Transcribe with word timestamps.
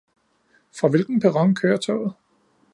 Fra 0.71 0.87
hvilken 0.87 1.19
perron 1.19 1.55
kører 1.55 1.77
toget? 1.77 2.13